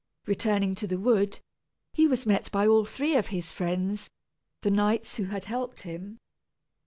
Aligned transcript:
Returning 0.25 0.73
to 0.73 0.87
the 0.87 0.97
wood, 0.97 1.41
he 1.93 2.07
was 2.07 2.25
met 2.25 2.51
by 2.51 2.65
all 2.65 2.85
three 2.85 3.15
of 3.15 3.27
his 3.27 3.51
friends, 3.51 4.09
the 4.61 4.71
knights 4.71 5.17
who 5.17 5.25
had 5.25 5.45
helped 5.45 5.81
him. 5.81 6.17